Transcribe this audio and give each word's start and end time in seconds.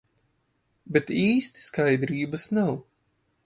Bet 0.95 1.11
īsti 1.17 1.65
skaidrības 1.67 2.51
nav. 2.59 2.77